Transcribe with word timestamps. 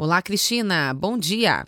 Olá, 0.00 0.22
Cristina. 0.22 0.94
Bom 0.94 1.18
dia. 1.18 1.66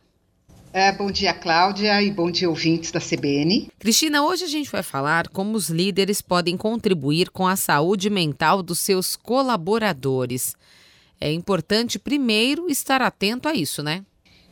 É, 0.72 0.92
bom 0.92 1.10
dia, 1.10 1.34
Cláudia, 1.34 2.00
e 2.00 2.12
bom 2.12 2.30
dia, 2.30 2.48
ouvintes 2.48 2.92
da 2.92 3.00
CBN. 3.00 3.68
Cristina, 3.76 4.22
hoje 4.22 4.44
a 4.44 4.46
gente 4.46 4.70
vai 4.70 4.84
falar 4.84 5.26
como 5.26 5.56
os 5.56 5.68
líderes 5.68 6.22
podem 6.22 6.56
contribuir 6.56 7.30
com 7.30 7.44
a 7.44 7.56
saúde 7.56 8.08
mental 8.08 8.62
dos 8.62 8.78
seus 8.78 9.16
colaboradores. 9.16 10.54
É 11.20 11.32
importante, 11.32 11.98
primeiro, 11.98 12.70
estar 12.70 13.02
atento 13.02 13.48
a 13.48 13.52
isso, 13.52 13.82
né? 13.82 14.04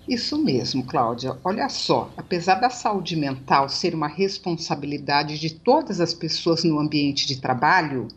Isso 0.09 0.37
mesmo, 0.37 0.85
Cláudia. 0.85 1.39
Olha 1.45 1.69
só, 1.69 2.11
apesar 2.17 2.57
da 2.57 2.71
saúde 2.71 3.15
mental 3.15 3.69
ser 3.69 3.95
uma 3.95 4.09
responsabilidade 4.09 5.39
de 5.39 5.51
todas 5.51 6.01
as 6.01 6.13
pessoas 6.13 6.65
no 6.65 6.81
ambiente 6.81 7.29
de 7.29 7.41
trabalho, 7.41 8.09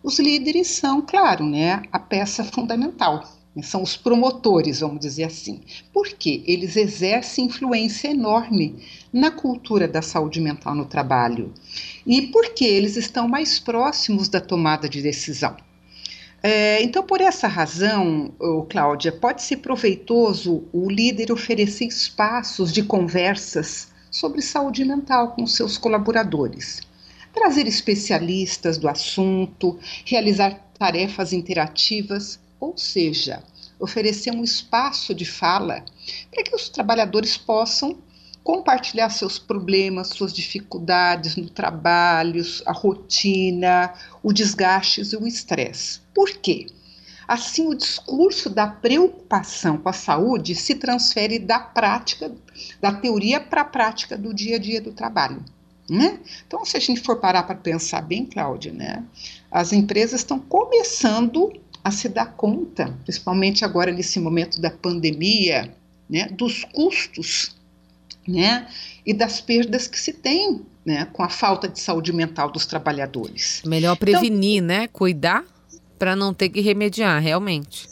os 0.00 0.20
líderes 0.20 0.68
são, 0.68 1.02
claro, 1.02 1.44
né, 1.44 1.82
a 1.90 1.98
peça 1.98 2.44
fundamental 2.44 3.41
são 3.60 3.82
os 3.82 3.96
promotores, 3.96 4.80
vamos 4.80 5.00
dizer 5.00 5.24
assim. 5.24 5.60
Porque 5.92 6.42
eles 6.46 6.76
exercem 6.76 7.46
influência 7.46 8.08
enorme 8.08 8.76
na 9.12 9.30
cultura 9.30 9.86
da 9.86 10.00
saúde 10.00 10.40
mental 10.40 10.74
no 10.74 10.86
trabalho 10.86 11.52
e 12.06 12.28
porque 12.28 12.64
eles 12.64 12.96
estão 12.96 13.28
mais 13.28 13.58
próximos 13.58 14.28
da 14.28 14.40
tomada 14.40 14.88
de 14.88 15.02
decisão. 15.02 15.56
É, 16.42 16.82
então, 16.82 17.04
por 17.04 17.20
essa 17.20 17.46
razão, 17.46 18.32
Cláudia, 18.68 19.12
pode 19.12 19.42
ser 19.42 19.58
proveitoso 19.58 20.64
o 20.72 20.90
líder 20.90 21.30
oferecer 21.30 21.84
espaços 21.84 22.72
de 22.72 22.82
conversas 22.82 23.92
sobre 24.10 24.42
saúde 24.42 24.84
mental 24.84 25.32
com 25.32 25.46
seus 25.46 25.78
colaboradores, 25.78 26.80
trazer 27.32 27.66
especialistas 27.68 28.76
do 28.76 28.88
assunto, 28.88 29.78
realizar 30.04 30.58
tarefas 30.76 31.32
interativas 31.32 32.41
ou 32.62 32.78
seja, 32.78 33.42
oferecer 33.76 34.30
um 34.30 34.44
espaço 34.44 35.12
de 35.12 35.24
fala 35.24 35.84
para 36.30 36.44
que 36.44 36.54
os 36.54 36.68
trabalhadores 36.68 37.36
possam 37.36 37.98
compartilhar 38.44 39.10
seus 39.10 39.36
problemas, 39.36 40.08
suas 40.08 40.32
dificuldades 40.32 41.34
no 41.34 41.50
trabalho, 41.50 42.40
a 42.64 42.72
rotina, 42.72 43.92
o 44.22 44.32
desgaste 44.32 45.02
e 45.02 45.16
o 45.16 45.26
estresse. 45.26 46.00
Por 46.14 46.30
quê? 46.38 46.68
Assim, 47.26 47.66
o 47.66 47.74
discurso 47.74 48.48
da 48.48 48.68
preocupação 48.68 49.76
com 49.76 49.88
a 49.88 49.92
saúde 49.92 50.54
se 50.54 50.76
transfere 50.76 51.40
da 51.40 51.58
prática, 51.58 52.32
da 52.80 52.92
teoria 52.92 53.40
para 53.40 53.62
a 53.62 53.64
prática 53.64 54.16
do 54.16 54.32
dia 54.32 54.56
a 54.56 54.58
dia 54.58 54.80
do 54.80 54.92
trabalho. 54.92 55.44
Né? 55.90 56.20
Então, 56.46 56.64
se 56.64 56.76
a 56.76 56.80
gente 56.80 57.00
for 57.00 57.16
parar 57.16 57.42
para 57.42 57.56
pensar 57.56 58.02
bem, 58.02 58.24
Cláudia, 58.24 58.72
né, 58.72 59.04
as 59.50 59.72
empresas 59.72 60.20
estão 60.20 60.38
começando 60.38 61.52
a 61.84 61.90
se 61.90 62.08
dar 62.08 62.26
conta, 62.36 62.96
principalmente 63.04 63.64
agora 63.64 63.92
nesse 63.92 64.20
momento 64.20 64.60
da 64.60 64.70
pandemia, 64.70 65.74
né, 66.08 66.28
dos 66.30 66.64
custos, 66.64 67.56
né, 68.26 68.68
e 69.04 69.12
das 69.12 69.40
perdas 69.40 69.86
que 69.88 69.98
se 69.98 70.12
tem, 70.12 70.62
né, 70.84 71.06
com 71.12 71.22
a 71.22 71.28
falta 71.28 71.68
de 71.68 71.80
saúde 71.80 72.12
mental 72.12 72.50
dos 72.50 72.66
trabalhadores. 72.66 73.62
Melhor 73.64 73.96
prevenir, 73.96 74.62
então, 74.62 74.66
né, 74.66 74.88
cuidar 74.88 75.44
para 75.98 76.14
não 76.14 76.34
ter 76.34 76.48
que 76.48 76.60
remediar, 76.60 77.20
realmente. 77.20 77.88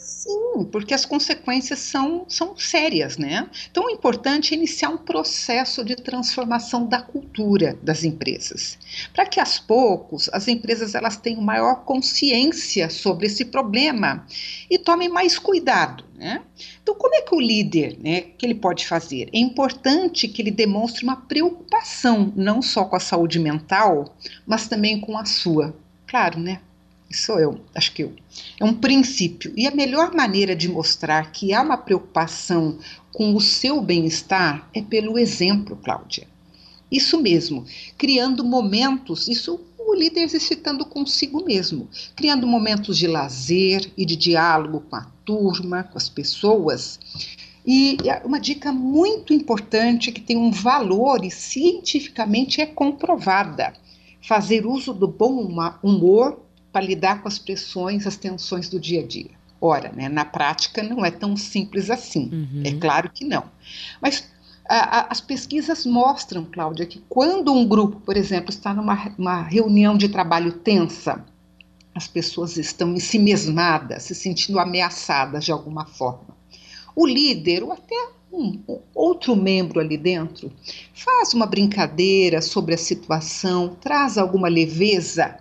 Porque 0.63 0.93
as 0.93 1.05
consequências 1.05 1.79
são, 1.79 2.25
são 2.27 2.55
sérias, 2.57 3.17
né? 3.17 3.49
Então, 3.69 3.85
o 3.85 3.89
importante 3.89 4.53
é 4.53 4.57
iniciar 4.57 4.89
um 4.89 4.97
processo 4.97 5.83
de 5.83 5.95
transformação 5.95 6.85
da 6.85 7.01
cultura 7.01 7.77
das 7.81 8.03
empresas, 8.03 8.77
para 9.13 9.25
que, 9.25 9.39
aos 9.39 9.59
poucos, 9.59 10.29
as 10.33 10.47
empresas 10.47 10.95
elas 10.95 11.17
tenham 11.17 11.41
maior 11.41 11.83
consciência 11.83 12.89
sobre 12.89 13.27
esse 13.27 13.45
problema 13.45 14.25
e 14.69 14.77
tomem 14.77 15.09
mais 15.09 15.37
cuidado, 15.37 16.03
né? 16.15 16.41
Então, 16.81 16.95
como 16.95 17.15
é 17.15 17.21
que 17.21 17.35
o 17.35 17.39
líder, 17.39 17.97
né, 18.01 18.21
que 18.21 18.45
ele 18.45 18.55
pode 18.55 18.87
fazer? 18.87 19.29
É 19.33 19.39
importante 19.39 20.27
que 20.27 20.41
ele 20.41 20.51
demonstre 20.51 21.03
uma 21.03 21.15
preocupação, 21.15 22.31
não 22.35 22.61
só 22.61 22.85
com 22.85 22.95
a 22.95 22.99
saúde 22.99 23.39
mental, 23.39 24.15
mas 24.45 24.67
também 24.67 24.99
com 24.99 25.17
a 25.17 25.25
sua. 25.25 25.75
Claro, 26.07 26.39
né? 26.39 26.61
Sou 27.15 27.39
eu, 27.39 27.59
acho 27.73 27.93
que 27.93 28.03
eu. 28.03 28.13
É 28.59 28.65
um 28.65 28.73
princípio. 28.73 29.53
E 29.55 29.67
a 29.67 29.71
melhor 29.71 30.13
maneira 30.13 30.55
de 30.55 30.69
mostrar 30.69 31.31
que 31.31 31.53
há 31.53 31.61
uma 31.61 31.77
preocupação 31.77 32.77
com 33.13 33.35
o 33.35 33.41
seu 33.41 33.81
bem-estar 33.81 34.69
é 34.73 34.81
pelo 34.81 35.17
exemplo, 35.17 35.75
Cláudia. 35.75 36.27
Isso 36.91 37.21
mesmo, 37.21 37.65
criando 37.97 38.43
momentos, 38.43 39.27
isso 39.27 39.59
o 39.91 39.95
líder 39.95 40.21
exercitando 40.21 40.85
consigo 40.85 41.43
mesmo, 41.43 41.89
criando 42.15 42.47
momentos 42.47 42.97
de 42.97 43.07
lazer 43.07 43.91
e 43.97 44.05
de 44.05 44.15
diálogo 44.15 44.81
com 44.89 44.95
a 44.95 45.07
turma, 45.25 45.83
com 45.83 45.97
as 45.97 46.07
pessoas. 46.07 46.99
E 47.65 47.97
uma 48.23 48.39
dica 48.39 48.71
muito 48.71 49.33
importante 49.33 50.11
que 50.11 50.21
tem 50.21 50.37
um 50.37 50.51
valor 50.51 51.23
e 51.23 51.29
cientificamente 51.29 52.61
é 52.61 52.65
comprovada: 52.65 53.73
fazer 54.21 54.65
uso 54.65 54.93
do 54.93 55.07
bom 55.07 55.47
humor 55.83 56.39
para 56.71 56.85
lidar 56.85 57.21
com 57.21 57.27
as 57.27 57.37
pressões, 57.37 58.07
as 58.07 58.15
tensões 58.15 58.69
do 58.69 58.79
dia 58.79 59.01
a 59.01 59.05
dia. 59.05 59.31
Ora, 59.59 59.91
né, 59.91 60.09
na 60.09 60.25
prática 60.25 60.81
não 60.81 61.05
é 61.05 61.11
tão 61.11 61.37
simples 61.37 61.89
assim, 61.89 62.29
uhum. 62.31 62.63
é 62.65 62.71
claro 62.71 63.11
que 63.13 63.23
não. 63.23 63.43
Mas 64.01 64.27
a, 64.67 64.99
a, 64.99 65.07
as 65.11 65.21
pesquisas 65.21 65.85
mostram, 65.85 66.45
Cláudia, 66.45 66.85
que 66.85 67.03
quando 67.07 67.53
um 67.53 67.67
grupo, 67.67 67.99
por 67.99 68.17
exemplo, 68.17 68.49
está 68.49 68.73
numa 68.73 69.41
reunião 69.43 69.95
de 69.95 70.09
trabalho 70.09 70.53
tensa, 70.53 71.23
as 71.93 72.07
pessoas 72.07 72.57
estão 72.57 72.93
ensimesmadas, 72.93 74.03
se 74.03 74.15
sentindo 74.15 74.59
ameaçadas 74.59 75.45
de 75.45 75.51
alguma 75.51 75.85
forma. 75.85 76.35
O 76.95 77.05
líder, 77.05 77.63
ou 77.63 77.71
até 77.71 77.95
um, 78.31 78.59
outro 78.95 79.35
membro 79.35 79.79
ali 79.79 79.97
dentro, 79.97 80.51
faz 80.93 81.33
uma 81.33 81.45
brincadeira 81.45 82.41
sobre 82.41 82.73
a 82.73 82.77
situação, 82.77 83.75
traz 83.81 84.17
alguma 84.17 84.47
leveza 84.47 85.37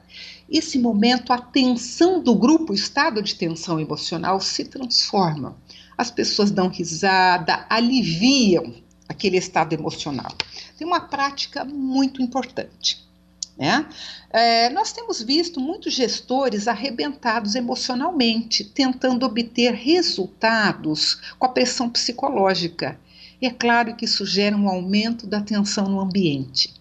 esse 0.50 0.78
momento, 0.78 1.32
a 1.32 1.38
tensão 1.38 2.20
do 2.20 2.34
grupo, 2.34 2.72
o 2.72 2.74
estado 2.74 3.22
de 3.22 3.34
tensão 3.34 3.78
emocional 3.78 4.40
se 4.40 4.64
transforma. 4.64 5.56
As 5.96 6.10
pessoas 6.10 6.50
dão 6.50 6.68
risada, 6.68 7.66
aliviam 7.68 8.74
aquele 9.08 9.36
estado 9.36 9.72
emocional. 9.74 10.32
Tem 10.76 10.86
uma 10.86 11.00
prática 11.00 11.64
muito 11.64 12.20
importante. 12.20 13.08
Né? 13.56 13.86
É, 14.30 14.70
nós 14.70 14.92
temos 14.92 15.22
visto 15.22 15.60
muitos 15.60 15.92
gestores 15.92 16.66
arrebentados 16.66 17.54
emocionalmente, 17.54 18.64
tentando 18.64 19.26
obter 19.26 19.74
resultados 19.74 21.20
com 21.38 21.46
a 21.46 21.50
pressão 21.50 21.88
psicológica. 21.88 22.98
E 23.40 23.46
é 23.46 23.50
claro 23.50 23.94
que 23.94 24.04
isso 24.04 24.24
gera 24.24 24.56
um 24.56 24.68
aumento 24.68 25.26
da 25.26 25.40
tensão 25.40 25.86
no 25.88 26.00
ambiente. 26.00 26.79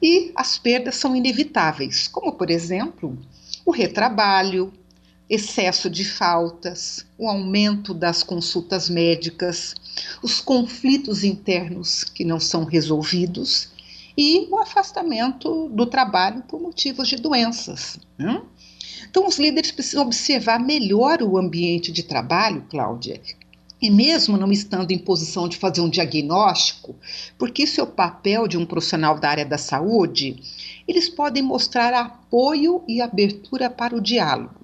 E 0.00 0.30
as 0.34 0.58
perdas 0.58 0.96
são 0.96 1.16
inevitáveis, 1.16 2.06
como, 2.06 2.32
por 2.32 2.50
exemplo, 2.50 3.18
o 3.64 3.70
retrabalho, 3.70 4.72
excesso 5.28 5.90
de 5.90 6.04
faltas, 6.04 7.04
o 7.18 7.28
aumento 7.28 7.92
das 7.92 8.22
consultas 8.22 8.88
médicas, 8.88 9.74
os 10.22 10.40
conflitos 10.40 11.24
internos 11.24 12.04
que 12.04 12.24
não 12.24 12.40
são 12.40 12.64
resolvidos 12.64 13.70
e 14.16 14.48
o 14.50 14.58
afastamento 14.58 15.68
do 15.68 15.86
trabalho 15.86 16.42
por 16.48 16.60
motivos 16.60 17.08
de 17.08 17.16
doenças. 17.16 17.98
Né? 18.16 18.42
Então, 19.08 19.26
os 19.26 19.38
líderes 19.38 19.70
precisam 19.70 20.04
observar 20.04 20.58
melhor 20.58 21.22
o 21.22 21.38
ambiente 21.38 21.92
de 21.92 22.02
trabalho, 22.02 22.64
Cláudia, 22.68 23.20
e 23.80 23.90
mesmo 23.90 24.36
não 24.36 24.50
estando 24.50 24.90
em 24.90 24.98
posição 24.98 25.48
de 25.48 25.56
fazer 25.56 25.80
um 25.80 25.88
diagnóstico, 25.88 26.96
porque 27.38 27.62
isso 27.62 27.80
é 27.80 27.84
o 27.84 27.86
papel 27.86 28.48
de 28.48 28.56
um 28.56 28.66
profissional 28.66 29.18
da 29.18 29.30
área 29.30 29.46
da 29.46 29.58
saúde, 29.58 30.42
eles 30.86 31.08
podem 31.08 31.42
mostrar 31.42 31.94
apoio 31.94 32.82
e 32.88 33.00
abertura 33.00 33.70
para 33.70 33.96
o 33.96 34.00
diálogo. 34.00 34.54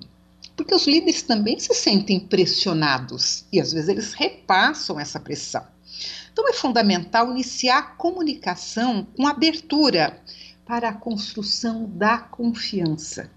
Porque 0.56 0.74
os 0.74 0.86
líderes 0.86 1.22
também 1.22 1.58
se 1.58 1.74
sentem 1.74 2.20
pressionados 2.20 3.44
e 3.52 3.60
às 3.60 3.72
vezes 3.72 3.88
eles 3.88 4.12
repassam 4.12 4.98
essa 4.98 5.18
pressão. 5.18 5.64
Então 6.32 6.48
é 6.48 6.52
fundamental 6.52 7.30
iniciar 7.30 7.78
a 7.78 7.82
comunicação 7.82 9.06
com 9.16 9.26
abertura 9.26 10.20
para 10.66 10.88
a 10.88 10.92
construção 10.92 11.88
da 11.88 12.18
confiança. 12.18 13.30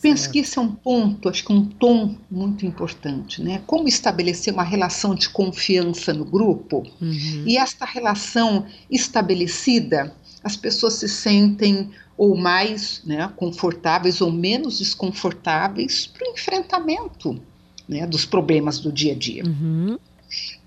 Penso 0.00 0.30
que 0.30 0.38
esse 0.38 0.58
é 0.58 0.62
um 0.62 0.70
ponto, 0.70 1.28
acho 1.28 1.44
que 1.44 1.52
um 1.52 1.64
tom 1.64 2.16
muito 2.30 2.64
importante, 2.64 3.42
né? 3.42 3.62
Como 3.66 3.88
estabelecer 3.88 4.52
uma 4.52 4.62
relação 4.62 5.14
de 5.14 5.28
confiança 5.28 6.12
no 6.12 6.24
grupo 6.24 6.84
uhum. 7.00 7.44
e 7.46 7.56
esta 7.56 7.84
relação 7.84 8.66
estabelecida, 8.90 10.14
as 10.42 10.56
pessoas 10.56 10.94
se 10.94 11.08
sentem 11.08 11.90
ou 12.16 12.36
mais 12.36 13.02
né, 13.04 13.30
confortáveis 13.36 14.20
ou 14.20 14.30
menos 14.30 14.78
desconfortáveis 14.78 16.06
para 16.06 16.28
o 16.28 16.32
enfrentamento 16.32 17.40
né, 17.88 18.06
dos 18.06 18.24
problemas 18.24 18.78
do 18.78 18.92
dia 18.92 19.12
a 19.12 19.16
dia. 19.16 19.44
Uhum. 19.44 19.98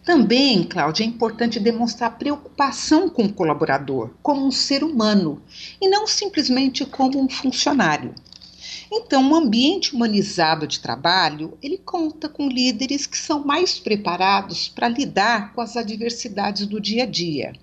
Também, 0.04 0.64
Cláudia, 0.64 1.04
é 1.04 1.08
importante 1.08 1.60
demonstrar 1.60 2.18
preocupação 2.18 3.10
com 3.10 3.26
o 3.26 3.34
colaborador, 3.34 4.12
como 4.22 4.46
um 4.46 4.52
ser 4.52 4.82
humano, 4.82 5.42
e 5.82 5.90
não 5.90 6.08
simplesmente 6.08 6.86
como 6.86 7.22
um 7.22 7.28
funcionário. 7.28 8.16
Então, 8.92 9.22
um 9.22 9.36
ambiente 9.36 9.94
humanizado 9.94 10.68
de 10.68 10.80
trabalho, 10.80 11.58
ele 11.62 11.78
conta 11.78 12.30
com 12.30 12.48
líderes 12.48 13.06
que 13.06 13.18
são 13.18 13.46
mais 13.46 13.80
preparados 13.80 14.68
para 14.68 14.88
lidar 14.88 15.54
com 15.54 15.62
as 15.62 15.76
adversidades 15.76 16.66
do 16.66 16.80
dia 16.80 17.04
a 17.04 17.06
dia. 17.06 17.54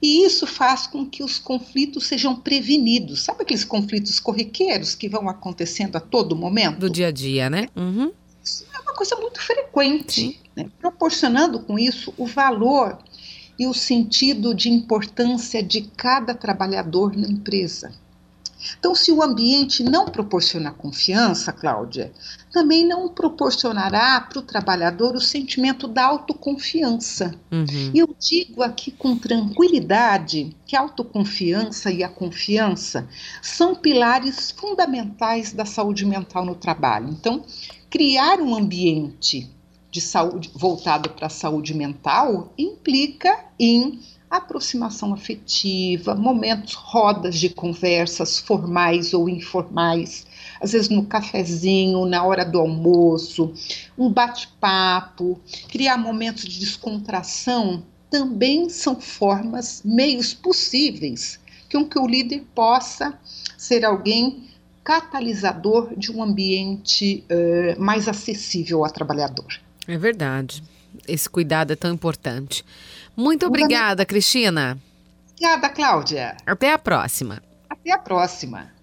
E 0.00 0.24
isso 0.24 0.46
faz 0.46 0.86
com 0.86 1.06
que 1.06 1.22
os 1.22 1.38
conflitos 1.38 2.06
sejam 2.06 2.36
prevenidos. 2.36 3.22
Sabe 3.22 3.42
aqueles 3.42 3.64
conflitos 3.64 4.20
corriqueiros 4.20 4.94
que 4.94 5.08
vão 5.08 5.28
acontecendo 5.28 5.96
a 5.96 6.00
todo 6.00 6.36
momento? 6.36 6.78
Do 6.78 6.90
dia 6.90 7.08
a 7.08 7.10
dia, 7.10 7.48
né? 7.48 7.68
Uhum. 7.74 8.12
Isso 8.44 8.64
é 8.72 8.78
uma 8.80 8.94
coisa 8.94 9.16
muito 9.16 9.40
frequente, 9.40 10.40
né? 10.54 10.70
proporcionando 10.78 11.60
com 11.60 11.78
isso 11.78 12.12
o 12.16 12.26
valor 12.26 12.98
e 13.58 13.66
o 13.66 13.72
sentido 13.72 14.54
de 14.54 14.68
importância 14.68 15.62
de 15.62 15.82
cada 15.96 16.34
trabalhador 16.34 17.16
na 17.16 17.26
empresa. 17.26 17.92
Então, 18.78 18.94
se 18.94 19.12
o 19.12 19.22
ambiente 19.22 19.82
não 19.82 20.06
proporciona 20.06 20.70
confiança, 20.70 21.52
Cláudia, 21.52 22.12
também 22.52 22.86
não 22.86 23.08
proporcionará 23.08 24.20
para 24.20 24.38
o 24.38 24.42
trabalhador 24.42 25.14
o 25.14 25.20
sentimento 25.20 25.86
da 25.86 26.04
autoconfiança. 26.04 27.34
Uhum. 27.50 27.90
E 27.94 27.98
eu 27.98 28.14
digo 28.18 28.62
aqui 28.62 28.90
com 28.90 29.16
tranquilidade 29.16 30.56
que 30.66 30.76
a 30.76 30.80
autoconfiança 30.80 31.90
e 31.90 32.02
a 32.02 32.08
confiança 32.08 33.08
são 33.42 33.74
pilares 33.74 34.50
fundamentais 34.50 35.52
da 35.52 35.64
saúde 35.64 36.04
mental 36.04 36.44
no 36.44 36.54
trabalho. 36.54 37.08
Então, 37.10 37.44
criar 37.90 38.40
um 38.40 38.54
ambiente 38.54 39.50
de 39.90 40.00
saúde 40.00 40.50
voltado 40.54 41.10
para 41.10 41.26
a 41.26 41.30
saúde 41.30 41.72
mental 41.72 42.52
implica 42.58 43.44
em 43.58 43.98
aproximação 44.36 45.12
afetiva, 45.12 46.14
momentos, 46.14 46.74
rodas 46.74 47.38
de 47.38 47.48
conversas 47.48 48.38
formais 48.38 49.12
ou 49.12 49.28
informais, 49.28 50.26
às 50.60 50.72
vezes 50.72 50.88
no 50.88 51.04
cafezinho, 51.04 52.06
na 52.06 52.24
hora 52.24 52.44
do 52.44 52.58
almoço, 52.58 53.52
um 53.96 54.10
bate-papo, 54.10 55.40
criar 55.68 55.96
momentos 55.96 56.44
de 56.44 56.60
descontração 56.60 57.82
também 58.10 58.68
são 58.68 59.00
formas, 59.00 59.82
meios 59.84 60.32
possíveis 60.32 61.38
que, 61.68 61.76
um, 61.76 61.84
que 61.84 61.98
o 61.98 62.06
líder 62.06 62.44
possa 62.54 63.18
ser 63.56 63.84
alguém 63.84 64.48
catalisador 64.84 65.92
de 65.96 66.12
um 66.12 66.22
ambiente 66.22 67.24
uh, 67.28 67.80
mais 67.80 68.06
acessível 68.06 68.84
ao 68.84 68.90
trabalhador. 68.90 69.46
É 69.86 69.98
verdade. 69.98 70.62
Esse 71.06 71.28
cuidado 71.28 71.72
é 71.72 71.76
tão 71.76 71.92
importante. 71.92 72.64
Muito 73.16 73.46
obrigada, 73.46 74.04
Cristina. 74.04 74.78
Obrigada, 75.32 75.68
Cláudia. 75.68 76.36
Até 76.46 76.72
a 76.72 76.78
próxima. 76.78 77.42
Até 77.68 77.92
a 77.92 77.98
próxima. 77.98 78.75